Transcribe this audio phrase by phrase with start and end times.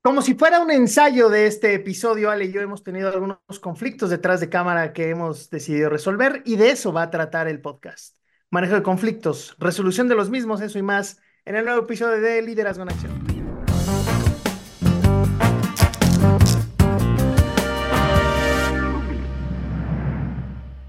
[0.00, 4.10] Como si fuera un ensayo de este episodio, Ale y yo hemos tenido algunos conflictos
[4.10, 8.16] detrás de cámara que hemos decidido resolver y de eso va a tratar el podcast.
[8.48, 12.40] Manejo de conflictos, resolución de los mismos, eso y más en el nuevo episodio de
[12.42, 13.26] Liderazgo en Acción.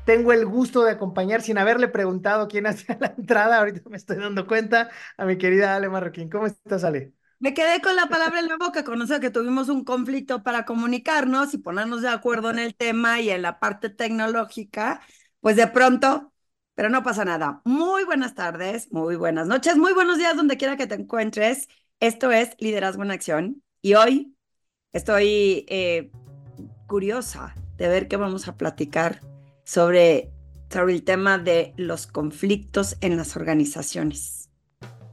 [0.06, 4.18] Tengo el gusto de acompañar sin haberle preguntado quién hacía la entrada, ahorita me estoy
[4.18, 6.30] dando cuenta, a mi querida Ale Marroquín.
[6.30, 7.19] ¿Cómo estás, Ale?
[7.40, 11.54] Me quedé con la palabra en la boca, conocer que tuvimos un conflicto para comunicarnos
[11.54, 15.00] y ponernos de acuerdo en el tema y en la parte tecnológica,
[15.40, 16.34] pues de pronto,
[16.76, 17.62] pero no pasa nada.
[17.64, 21.70] Muy buenas tardes, muy buenas noches, muy buenos días donde quiera que te encuentres.
[22.02, 24.36] Esto es Liderazgo en Acción y hoy
[24.92, 26.12] estoy eh,
[26.88, 29.22] curiosa de ver qué vamos a platicar
[29.64, 30.30] sobre,
[30.70, 34.50] sobre el tema de los conflictos en las organizaciones.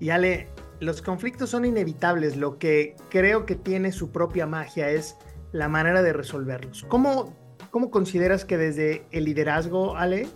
[0.01, 0.49] Y Ale,
[0.81, 2.37] los conflictos son inevitables.
[2.37, 5.17] Lo que creo que tiene su propia magia es
[5.53, 6.85] la manera de resolverlos.
[6.89, 7.35] ¿Cómo,
[7.71, 10.29] cómo consideras que desde el liderazgo, Ale,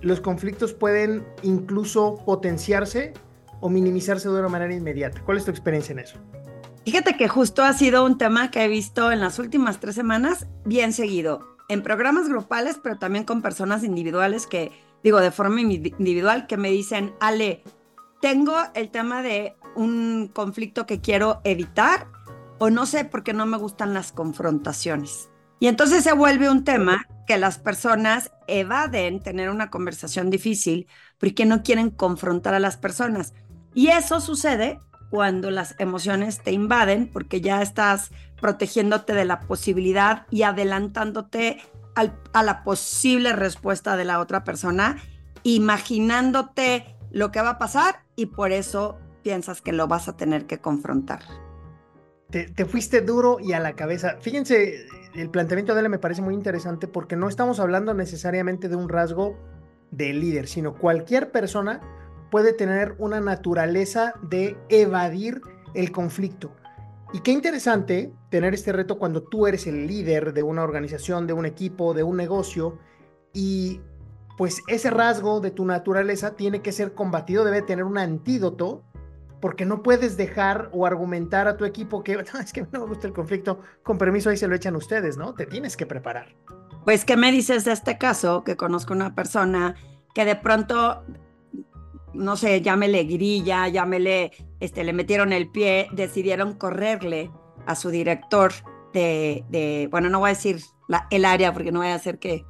[0.00, 3.12] los conflictos pueden incluso potenciarse
[3.60, 5.22] o minimizarse de una manera inmediata?
[5.24, 6.18] ¿Cuál es tu experiencia en eso?
[6.84, 10.48] Fíjate que justo ha sido un tema que he visto en las últimas tres semanas
[10.64, 14.72] bien seguido, en programas grupales, pero también con personas individuales que,
[15.04, 17.62] digo, de forma individual, que me dicen, Ale,
[18.20, 22.08] tengo el tema de un conflicto que quiero evitar
[22.58, 25.30] o no sé por qué no me gustan las confrontaciones.
[25.58, 31.44] Y entonces se vuelve un tema que las personas evaden tener una conversación difícil porque
[31.44, 33.32] no quieren confrontar a las personas.
[33.74, 40.26] Y eso sucede cuando las emociones te invaden porque ya estás protegiéndote de la posibilidad
[40.30, 41.58] y adelantándote
[41.94, 44.96] a la posible respuesta de la otra persona,
[45.42, 50.46] imaginándote lo que va a pasar y por eso piensas que lo vas a tener
[50.46, 51.20] que confrontar.
[52.30, 54.16] Te, fuiste duro y a la cabeza.
[54.20, 58.76] Fíjense, el planteamiento de él me parece muy interesante porque no estamos hablando necesariamente de
[58.76, 59.36] un rasgo
[59.90, 61.82] de líder, sino cualquier persona
[62.30, 65.42] puede tener una naturaleza de evadir
[65.74, 66.56] el conflicto.
[67.12, 71.34] Y qué interesante tener este reto cuando tú eres el líder de una organización, de
[71.34, 72.78] un equipo, de un negocio
[73.34, 73.82] y
[74.38, 78.82] pues ese rasgo de tu naturaleza tiene que ser combatido, debe tener un antídoto
[79.42, 83.08] porque no puedes dejar o argumentar a tu equipo que es que no me gusta
[83.08, 85.34] el conflicto, con permiso ahí se lo echan ustedes, ¿no?
[85.34, 86.34] Te tienes que preparar.
[86.84, 88.44] Pues, ¿qué me dices de este caso?
[88.44, 89.74] Que conozco una persona
[90.14, 91.04] que de pronto,
[92.14, 94.30] no sé, llámele grilla, llámele,
[94.60, 97.32] este, le metieron el pie, decidieron correrle
[97.66, 98.52] a su director
[98.92, 102.20] de, de bueno, no voy a decir la, el área porque no voy a hacer
[102.20, 102.44] que,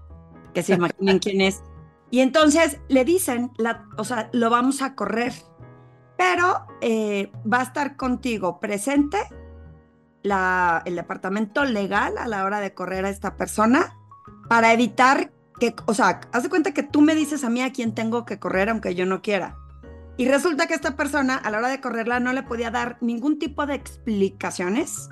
[0.52, 1.62] que se imaginen quién es.
[2.10, 5.32] Y entonces le dicen, la, o sea, lo vamos a correr
[6.22, 9.18] pero eh, va a estar contigo presente
[10.22, 13.96] el departamento legal a la hora de correr a esta persona
[14.48, 17.72] para evitar que, o sea, haz de cuenta que tú me dices a mí a
[17.72, 19.56] quién tengo que correr aunque yo no quiera.
[20.16, 23.40] Y resulta que esta persona a la hora de correrla no le podía dar ningún
[23.40, 25.08] tipo de explicaciones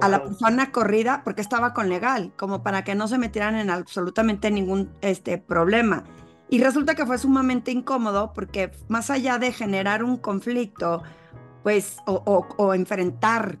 [0.00, 3.70] a la persona corrida porque estaba con legal, como para que no se metieran en
[3.70, 6.04] absolutamente ningún este, problema.
[6.50, 11.02] Y resulta que fue sumamente incómodo porque más allá de generar un conflicto,
[11.62, 13.58] pues, o, enfrentar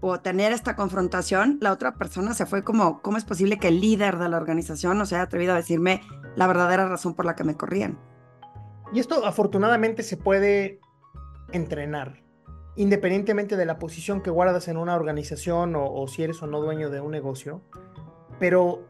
[0.00, 3.80] o tener esta confrontación, la otra persona se fue como, ¿cómo es posible que el
[3.80, 6.00] líder de la organización no se haya atrevido a decirme
[6.36, 7.98] la verdadera razón por la que me corrían?
[8.94, 10.80] Y esto afortunadamente se puede
[11.52, 12.22] entrenar,
[12.76, 16.62] independientemente de la posición que guardas en una organización o, o si eres o no
[16.62, 17.60] dueño de un negocio.
[18.38, 18.88] Pero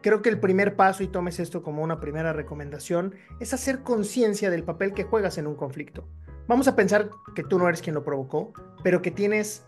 [0.00, 4.50] creo que el primer paso, y tomes esto como una primera recomendación, es hacer conciencia
[4.50, 6.06] del papel que juegas en un conflicto.
[6.46, 8.52] Vamos a pensar que tú no eres quien lo provocó,
[8.82, 9.66] pero que tienes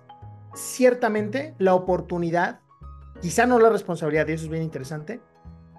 [0.54, 2.60] ciertamente la oportunidad,
[3.20, 5.20] quizá no la responsabilidad, y eso es bien interesante,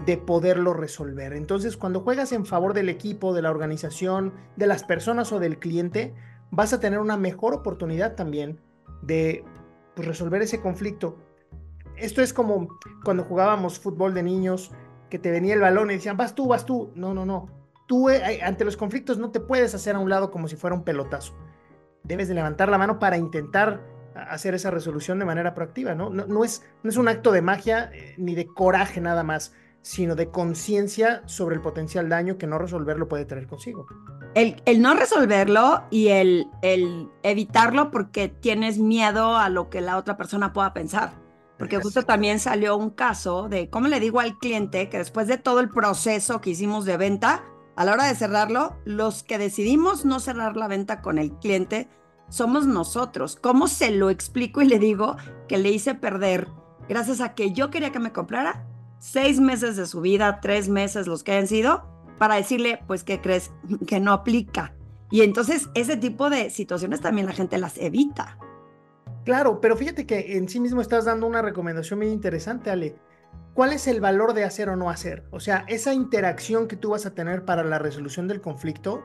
[0.05, 1.33] de poderlo resolver.
[1.33, 5.59] Entonces, cuando juegas en favor del equipo, de la organización, de las personas o del
[5.59, 6.13] cliente,
[6.51, 8.59] vas a tener una mejor oportunidad también
[9.01, 9.43] de
[9.95, 11.17] pues, resolver ese conflicto
[12.03, 12.67] esto es como
[13.03, 14.71] cuando jugábamos fútbol de niños,
[15.09, 16.91] que te venía el balón y decían, vas tú, vas tú.
[16.95, 17.47] No, no, no.
[17.87, 20.75] Tú eh, ante los conflictos no te puedes hacer a un lado como si fuera
[20.75, 21.35] un pelotazo.
[22.03, 23.81] Debes de levantar la mano para intentar
[24.15, 26.11] hacer esa resolución de manera proactiva, ¿no?
[26.43, 26.63] Es,
[26.97, 31.61] un acto de magia eh, ni de coraje nada más, sino de conciencia sobre el
[31.61, 33.85] potencial daño que no resolverlo puede traer consigo.
[34.33, 36.47] El, no resolverlo y el
[37.21, 41.22] evitarlo porque tienes miedo a lo que la otra persona pueda pensar.
[41.63, 45.37] Porque justo también salió un caso de cómo le digo al cliente que después de
[45.37, 47.45] todo el proceso que hicimos de venta,
[47.77, 51.87] a la hora de cerrarlo, los que decidimos no cerrar la venta con el cliente
[52.27, 53.37] somos nosotros.
[53.37, 55.15] ¿Cómo se lo explico y le digo
[55.47, 56.49] que le hice perder
[56.89, 58.67] gracias a que yo quería que me comprara
[58.99, 61.85] seis meses de su vida, tres meses, los que hayan sido,
[62.19, 63.51] para decirle, pues, ¿qué crees?
[63.87, 64.75] Que no aplica.
[65.11, 68.37] Y entonces ese tipo de situaciones también la gente las evita.
[69.25, 72.95] Claro, pero fíjate que en sí mismo estás dando una recomendación muy interesante, Ale.
[73.53, 75.23] ¿Cuál es el valor de hacer o no hacer?
[75.31, 79.03] O sea, esa interacción que tú vas a tener para la resolución del conflicto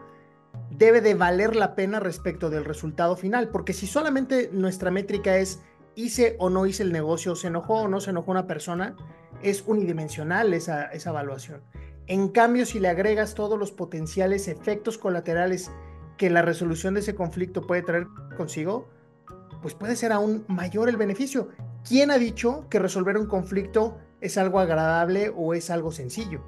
[0.70, 5.60] debe de valer la pena respecto del resultado final, porque si solamente nuestra métrica es
[5.94, 8.96] hice o no hice el negocio, se enojó o no se enojó una persona,
[9.42, 11.62] es unidimensional esa, esa evaluación.
[12.06, 15.70] En cambio, si le agregas todos los potenciales efectos colaterales
[16.16, 18.06] que la resolución de ese conflicto puede traer
[18.36, 18.88] consigo,
[19.60, 21.48] pues puede ser aún mayor el beneficio.
[21.86, 26.42] ¿Quién ha dicho que resolver un conflicto es algo agradable o es algo sencillo?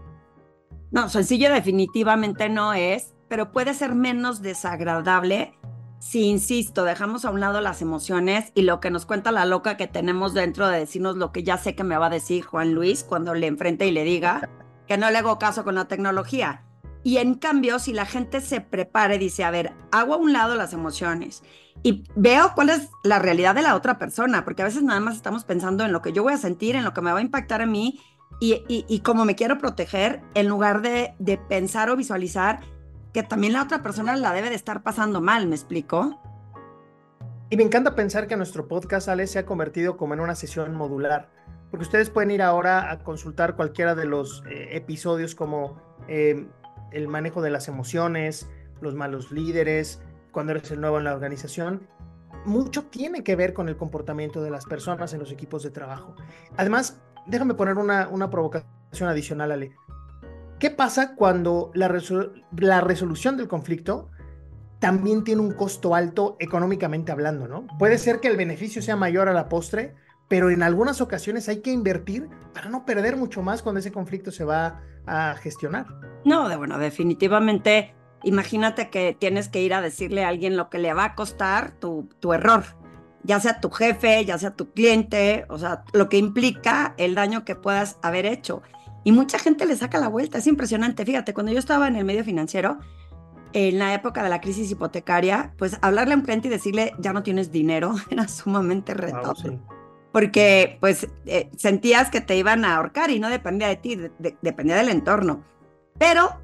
[0.91, 5.57] No, sencillo definitivamente no es, pero puede ser menos desagradable
[6.01, 9.77] si, insisto, dejamos a un lado las emociones y lo que nos cuenta la loca
[9.77, 12.73] que tenemos dentro de decirnos lo que ya sé que me va a decir Juan
[12.73, 14.49] Luis cuando le enfrente y le diga
[14.89, 16.65] que no le hago caso con la tecnología.
[17.02, 20.32] Y en cambio, si la gente se prepara y dice, a ver, hago a un
[20.32, 21.43] lado las emociones
[21.82, 25.17] y veo cuál es la realidad de la otra persona, porque a veces nada más
[25.17, 27.23] estamos pensando en lo que yo voy a sentir, en lo que me va a
[27.23, 28.00] impactar a mí
[28.41, 32.61] y, cómo me quiero proteger, en lugar de, de pensar o visualizar
[33.12, 36.20] que también la otra persona la debe de estar pasando mal, ¿me explico?
[37.50, 40.75] Y me encanta pensar que nuestro podcast, Ale, se ha convertido como en una sesión
[40.75, 41.29] modular,
[41.70, 46.46] porque ustedes pueden ir ahora a consultar cualquiera de los eh, episodios como eh,
[46.93, 48.49] el manejo de las emociones,
[48.81, 50.01] los malos líderes,
[50.33, 51.87] cuando eres el nuevo en la organización.
[52.45, 56.15] Mucho tiene que ver con el comportamiento de las personas en los equipos de trabajo.
[56.57, 59.73] Además, déjame poner una, una provocación adicional, Ale.
[60.59, 61.93] ¿Qué pasa cuando la,
[62.57, 64.11] la resolución del conflicto
[64.79, 67.67] también tiene un costo alto económicamente hablando, ¿no?
[67.79, 69.95] Puede ser que el beneficio sea mayor a la postre,
[70.31, 74.31] pero en algunas ocasiones hay que invertir para no perder mucho más cuando ese conflicto
[74.31, 75.87] se va a gestionar.
[76.25, 80.79] No, de, bueno, definitivamente, imagínate que tienes que ir a decirle a alguien lo que
[80.79, 82.62] le va a costar tu, tu error,
[83.25, 87.44] ya sea tu jefe, ya sea tu cliente, o sea, lo que implica el daño
[87.44, 88.62] que puedas haber hecho.
[89.03, 91.05] Y mucha gente le saca la vuelta, es impresionante.
[91.05, 92.79] Fíjate, cuando yo estaba en el medio financiero,
[93.53, 97.12] en la época de la crisis hipotecaria, pues hablarle a un cliente y decirle ya
[97.12, 99.59] no tienes dinero era sumamente retador.
[100.12, 103.99] Porque pues eh, sentías que te iban a ahorcar y no dependía de ti,
[104.43, 105.45] dependía del entorno.
[105.99, 106.41] Pero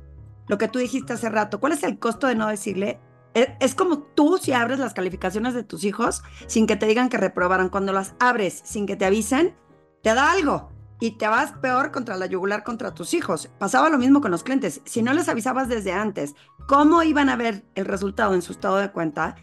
[0.46, 3.00] lo que tú dijiste hace rato, ¿cuál es el costo de no decirle?
[3.34, 7.08] Es, es como tú si abres las calificaciones de tus hijos sin que te digan
[7.08, 7.68] que reprobaron.
[7.68, 9.54] Cuando las abres sin que te avisen,
[10.02, 10.70] te da algo
[11.00, 13.50] y te vas peor contra la yugular contra tus hijos.
[13.58, 14.80] Pasaba lo mismo con los clientes.
[14.84, 16.34] Si no les avisabas desde antes
[16.66, 19.36] cómo iban a ver el resultado en su estado de cuenta,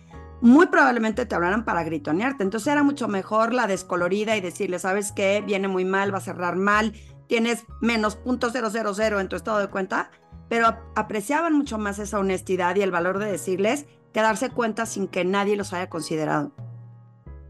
[0.43, 2.43] muy probablemente te hablaran para gritonearte.
[2.43, 5.41] Entonces era mucho mejor la descolorida y decirle, ¿sabes qué?
[5.45, 6.91] Viene muy mal, va a cerrar mal,
[7.27, 10.11] tienes menos .000 en tu estado de cuenta,
[10.49, 15.07] pero apreciaban mucho más esa honestidad y el valor de decirles que darse cuenta sin
[15.07, 16.51] que nadie los haya considerado.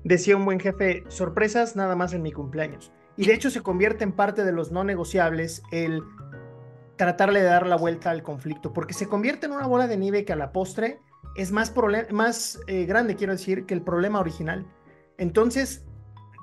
[0.03, 2.91] Decía un buen jefe, sorpresas nada más en mi cumpleaños.
[3.17, 6.03] Y de hecho se convierte en parte de los no negociables el
[6.95, 10.25] tratarle de dar la vuelta al conflicto, porque se convierte en una bola de nieve
[10.25, 10.99] que a la postre
[11.35, 14.65] es más, eh, grande, quiero decir, que el problema original.
[15.17, 15.85] Entonces,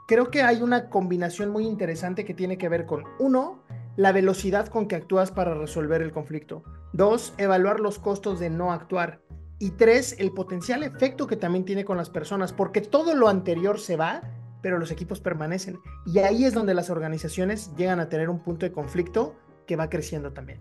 [0.06, 3.62] creo que hay una combinación muy interesante que tiene que ver con, uno,
[3.97, 6.62] la velocidad con que actúas para resolver el conflicto.
[6.92, 9.20] Dos, evaluar los costos de no actuar.
[9.59, 13.78] Y tres, el potencial efecto que también tiene con las personas, porque todo lo anterior
[13.78, 14.23] se va
[14.62, 15.78] pero los equipos permanecen.
[16.06, 19.88] Y ahí es donde las organizaciones llegan a tener un punto de conflicto que va
[19.88, 20.61] creciendo también.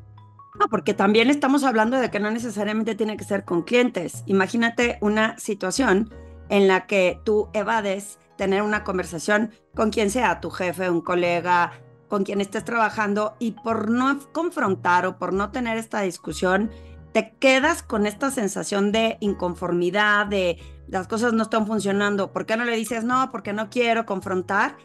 [0.59, 4.23] No, porque también estamos hablando de que no necesariamente tiene que ser con clientes.
[4.25, 6.13] Imagínate una situación
[6.49, 11.71] en la que tú evades tener una conversación con quien sea, tu jefe, un colega,
[12.09, 16.71] con quien estés trabajando, y por no confrontar o por no tener esta discusión,
[17.13, 22.57] te quedas con esta sensación de inconformidad, de las cosas no están funcionando, ¿por qué
[22.57, 23.31] no le dices no?
[23.31, 24.75] Porque no quiero confrontar.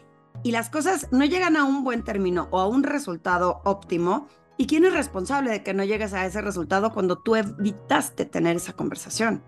[0.43, 4.27] Y las cosas no llegan a un buen término o a un resultado óptimo.
[4.57, 8.55] ¿Y quién es responsable de que no llegues a ese resultado cuando tú evitaste tener
[8.55, 9.43] esa conversación?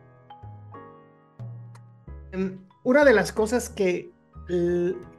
[2.32, 4.12] Em, una de las cosas que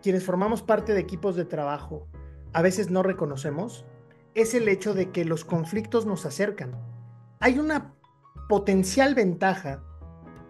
[0.03, 2.07] quienes formamos parte de equipos de trabajo
[2.55, 3.85] a veces no reconocemos
[4.35, 6.73] es el hecho de que los conflictos nos acercan.
[7.41, 7.95] Hay una
[8.49, 9.83] potencial ventaja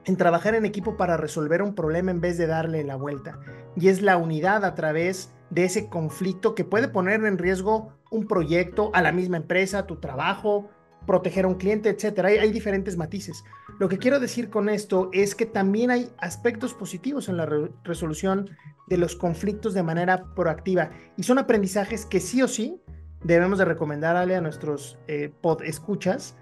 [0.04, 3.40] en trabajar en equipo para resolver un problema en vez de darle la vuelta.
[3.76, 8.26] Y es la unidad a través de ese conflicto que puede poner en riesgo un
[8.26, 10.70] proyecto, a la misma empresa, tu trabajo,
[11.06, 12.28] proteger a un cliente, etcétera.
[12.28, 13.44] Hay, hay, diferentes matices.
[13.78, 17.70] Lo que quiero decir con esto es que también hay aspectos positivos en la re
[17.82, 18.50] resolución
[18.88, 22.80] de los conflictos de manera proactiva y son aprendizajes que sí o sí
[23.22, 26.36] debemos de recomendarle a nuestros eh, pod escuchas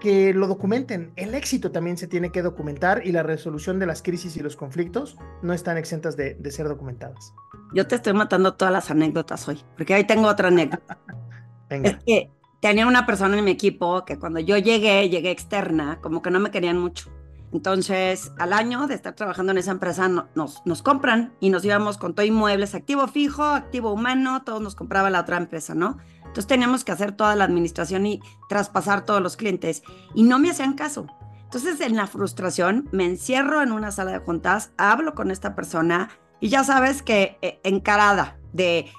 [0.00, 1.12] que lo documenten.
[1.16, 4.54] El éxito también se tiene que documentar y la resolución de las crisis y los
[4.54, 7.32] conflictos no están exentas de ser documentadas.
[7.72, 10.98] Yo te estoy matando todas las anécdotas hoy, porque ahí tengo otra anécdota.
[11.68, 11.90] Venga.
[11.90, 16.22] Es que tenía una persona en mi equipo que cuando yo llegué, llegué externa, como
[16.22, 17.10] que no me querían mucho.
[17.52, 21.96] Entonces, al año de estar trabajando en esa empresa, nos, nos compran y nos íbamos
[21.96, 25.96] con todo inmuebles, activo fijo, activo humano, todos nos compraba la otra empresa, ¿no?
[26.18, 28.20] Entonces teníamos que hacer toda la administración y
[28.50, 29.82] traspasar todos los clientes
[30.14, 31.06] y no me hacían caso.
[31.44, 36.10] Entonces, en la frustración, me encierro en una sala de juntas, hablo con esta persona
[36.40, 38.90] y ya sabes que eh, encarada de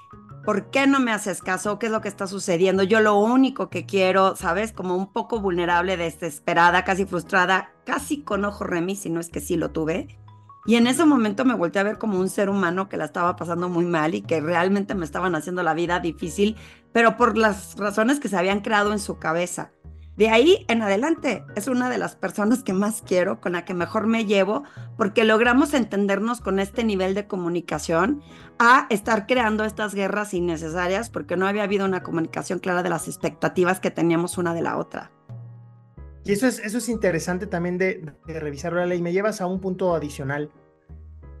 [0.44, 1.78] ¿Por qué no me haces caso?
[1.78, 2.82] ¿Qué es lo que está sucediendo?
[2.82, 4.72] Yo lo único que quiero, ¿sabes?
[4.72, 9.40] Como un poco vulnerable, desesperada, casi frustrada, casi con ojo remis, si no es que
[9.40, 10.18] sí lo tuve.
[10.64, 13.36] Y en ese momento me volteé a ver como un ser humano que la estaba
[13.36, 16.56] pasando muy mal y que realmente me estaban haciendo la vida difícil,
[16.92, 19.72] pero por las razones que se habían creado en su cabeza.
[20.20, 23.72] De ahí en adelante es una de las personas que más quiero, con la que
[23.72, 24.64] mejor me llevo,
[24.98, 28.20] porque logramos entendernos con este nivel de comunicación
[28.58, 33.08] a estar creando estas guerras innecesarias porque no había habido una comunicación clara de las
[33.08, 35.10] expectativas que teníamos una de la otra.
[36.22, 39.00] Y eso es, eso es interesante también de, de revisar la ley.
[39.00, 40.50] Me llevas a un punto adicional.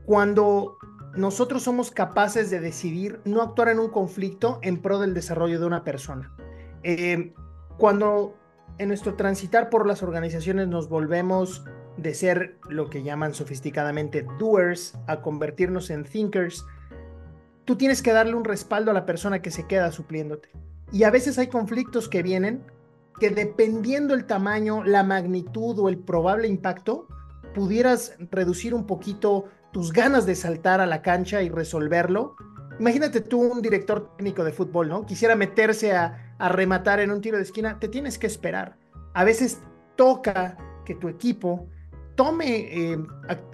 [0.06, 0.78] Cuando
[1.14, 5.66] nosotros somos capaces de decidir no actuar en un conflicto en pro del desarrollo de
[5.66, 6.34] una persona.
[6.82, 7.34] Eh,
[7.76, 8.39] cuando
[8.80, 11.62] en nuestro transitar por las organizaciones nos volvemos
[11.98, 16.64] de ser lo que llaman sofisticadamente doers a convertirnos en thinkers,
[17.66, 20.48] tú tienes que darle un respaldo a la persona que se queda supliéndote.
[20.92, 22.64] Y a veces hay conflictos que vienen
[23.20, 27.06] que dependiendo el tamaño, la magnitud o el probable impacto,
[27.54, 32.34] pudieras reducir un poquito tus ganas de saltar a la cancha y resolverlo.
[32.78, 35.04] Imagínate tú un director técnico de fútbol, ¿no?
[35.04, 38.76] Quisiera meterse a, a rematar en un tiro de esquina, te tienes que esperar.
[39.12, 39.60] A veces
[39.94, 41.68] toca que tu equipo
[42.16, 42.98] tome eh,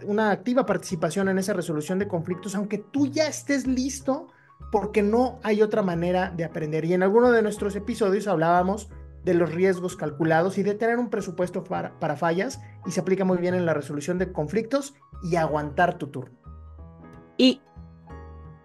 [0.05, 4.29] una activa participación en esa resolución de conflictos, aunque tú ya estés listo,
[4.71, 6.85] porque no hay otra manera de aprender.
[6.85, 8.89] Y en alguno de nuestros episodios hablábamos
[9.25, 13.25] de los riesgos calculados y de tener un presupuesto para, para fallas, y se aplica
[13.25, 16.39] muy bien en la resolución de conflictos y aguantar tu turno.
[17.37, 17.61] Y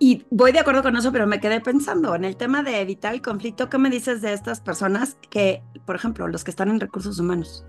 [0.03, 3.13] y voy de acuerdo con eso, pero me quedé pensando en el tema de evitar
[3.13, 3.69] el conflicto.
[3.69, 7.67] ¿Qué me dices de estas personas que, por ejemplo, los que están en recursos humanos,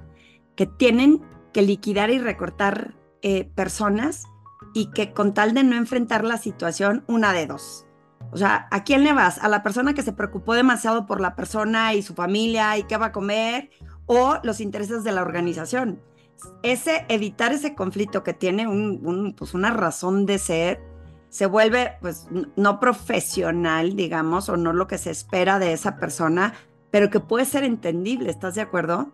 [0.57, 1.21] que tienen
[1.53, 4.25] que liquidar y recortar eh, personas
[4.73, 7.85] y que con tal de no enfrentar la situación, una de dos.
[8.31, 9.37] O sea, ¿a quién le vas?
[9.37, 12.97] ¿A la persona que se preocupó demasiado por la persona y su familia y qué
[12.97, 13.69] va a comer?
[14.07, 16.01] ¿O los intereses de la organización?
[16.63, 20.92] Ese evitar ese conflicto que tiene un, pues una razón de ser
[21.33, 26.53] se vuelve pues no profesional, digamos, o no lo que se espera de esa persona,
[26.91, 29.11] pero que puede ser entendible, ¿estás de acuerdo?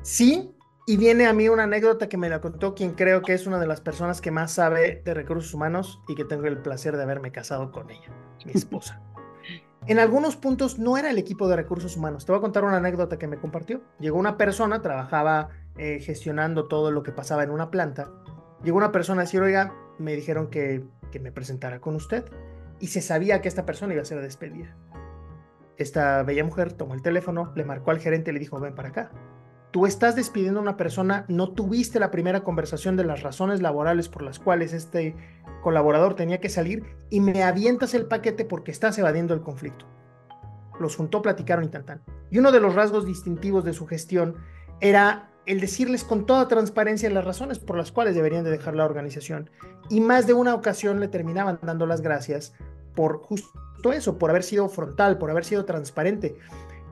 [0.00, 3.46] Sí, y viene a mí una anécdota que me la contó quien creo que es
[3.46, 6.96] una de las personas que más sabe de recursos humanos y que tengo el placer
[6.96, 8.08] de haberme casado con ella,
[8.46, 9.02] mi esposa.
[9.86, 12.24] en algunos puntos no era el equipo de recursos humanos.
[12.24, 13.82] Te voy a contar una anécdota que me compartió.
[14.00, 18.10] Llegó una persona, trabajaba eh, gestionando todo lo que pasaba en una planta.
[18.64, 22.24] Llegó una persona a decir, oiga, me dijeron que que me presentara con usted.
[22.80, 24.76] Y se sabía que esta persona iba a ser despedida.
[25.76, 28.88] Esta bella mujer tomó el teléfono, le marcó al gerente y le dijo, ven para
[28.88, 29.10] acá.
[29.70, 34.08] Tú estás despidiendo a una persona, no tuviste la primera conversación de las razones laborales
[34.08, 35.14] por las cuales este
[35.62, 39.84] colaborador tenía que salir y me avientas el paquete porque estás evadiendo el conflicto.
[40.80, 41.84] Los juntó, platicaron y tan
[42.30, 44.36] Y uno de los rasgos distintivos de su gestión
[44.80, 48.84] era el decirles con toda transparencia las razones por las cuales deberían de dejar la
[48.84, 49.50] organización.
[49.88, 52.52] Y más de una ocasión le terminaban dando las gracias
[52.94, 56.36] por justo eso, por haber sido frontal, por haber sido transparente.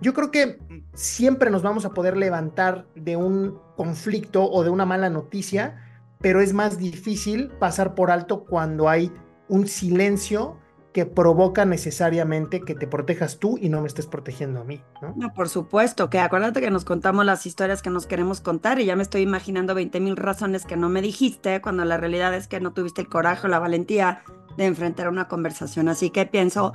[0.01, 0.59] Yo creo que
[0.95, 6.41] siempre nos vamos a poder levantar de un conflicto o de una mala noticia, pero
[6.41, 9.13] es más difícil pasar por alto cuando hay
[9.49, 10.59] un silencio
[10.95, 15.13] que provoca necesariamente que te protejas tú y no me estés protegiendo a mí, ¿no?
[15.17, 18.85] No, por supuesto, que acuérdate que nos contamos las historias que nos queremos contar y
[18.85, 22.47] ya me estoy imaginando 20 mil razones que no me dijiste cuando la realidad es
[22.47, 24.23] que no tuviste el coraje o la valentía
[24.57, 25.89] de enfrentar una conversación.
[25.89, 26.73] Así que pienso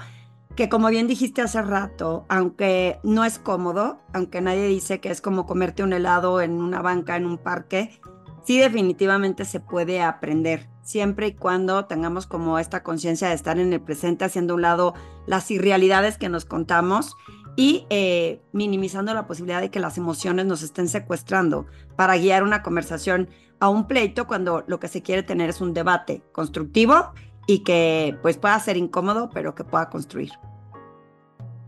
[0.58, 5.22] que como bien dijiste hace rato, aunque no es cómodo, aunque nadie dice que es
[5.22, 8.02] como comerte un helado en una banca, en un parque,
[8.50, 13.72] sí definitivamente se puede aprender siempre y cuando tengamos como esta conciencia de estar en
[13.74, 14.96] el presente, haciendo un lado
[15.28, 17.16] las irrealidades que nos contamos
[17.56, 22.64] y eh, minimizando la posibilidad de que las emociones nos estén secuestrando para guiar una
[22.64, 23.30] conversación
[23.60, 27.14] a un pleito cuando lo que se quiere tener es un debate constructivo
[27.46, 30.32] y que pues pueda ser incómodo, pero que pueda construir.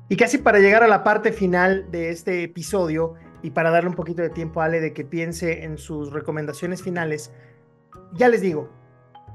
[0.10, 3.96] Y casi para llegar a la parte final de este episodio y para darle un
[3.96, 7.32] poquito de tiempo a Ale de que piense en sus recomendaciones finales,
[8.14, 8.70] ya les digo,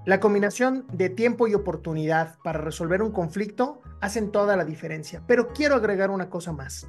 [0.07, 5.23] la combinación de tiempo y oportunidad para resolver un conflicto hacen toda la diferencia.
[5.27, 6.89] Pero quiero agregar una cosa más.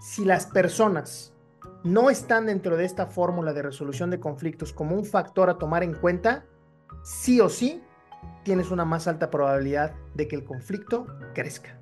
[0.00, 1.32] Si las personas
[1.84, 5.84] no están dentro de esta fórmula de resolución de conflictos como un factor a tomar
[5.84, 6.46] en cuenta,
[7.04, 7.80] sí o sí
[8.42, 11.78] tienes una más alta probabilidad de que el conflicto crezca.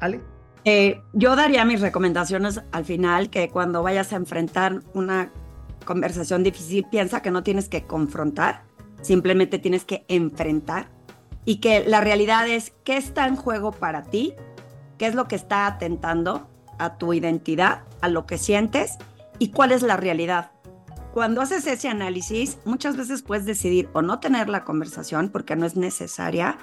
[0.00, 0.20] ¿Ale?
[0.64, 5.30] Eh, yo daría mis recomendaciones al final, que cuando vayas a enfrentar una
[5.84, 8.62] conversación difícil, piensa que no tienes que confrontar,
[9.02, 10.88] simplemente tienes que enfrentar.
[11.44, 14.34] Y que la realidad es qué está en juego para ti,
[14.96, 18.96] qué es lo que está atentando a tu identidad, a lo que sientes
[19.38, 20.52] y cuál es la realidad.
[21.12, 25.66] Cuando haces ese análisis, muchas veces puedes decidir o no tener la conversación porque no
[25.66, 26.56] es necesaria,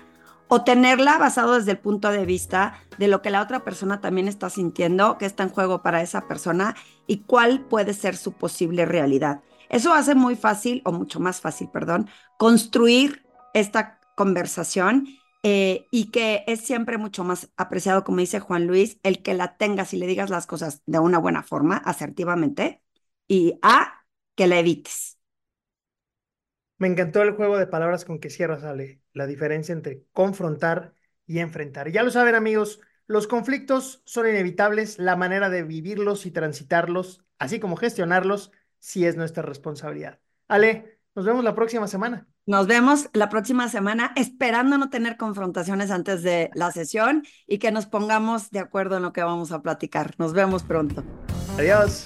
[0.53, 4.27] o tenerla basado desde el punto de vista de lo que la otra persona también
[4.27, 6.75] está sintiendo, qué está en juego para esa persona
[7.07, 9.39] y cuál puede ser su posible realidad.
[9.69, 15.07] Eso hace muy fácil, o mucho más fácil, perdón, construir esta conversación
[15.41, 19.55] eh, y que es siempre mucho más apreciado, como dice Juan Luis, el que la
[19.55, 22.83] tengas y le digas las cosas de una buena forma, asertivamente,
[23.25, 24.03] y A,
[24.35, 25.20] que la evites.
[26.81, 30.95] Me encantó el juego de palabras con que cierras, Ale, la diferencia entre confrontar
[31.27, 31.91] y enfrentar.
[31.91, 37.59] Ya lo saben, amigos, los conflictos son inevitables, la manera de vivirlos y transitarlos, así
[37.59, 40.17] como gestionarlos, sí es nuestra responsabilidad.
[40.47, 42.27] Ale, nos vemos la próxima semana.
[42.47, 47.71] Nos vemos la próxima semana esperando no tener confrontaciones antes de la sesión y que
[47.71, 50.15] nos pongamos de acuerdo en lo que vamos a platicar.
[50.17, 51.03] Nos vemos pronto.
[51.59, 52.05] Adiós.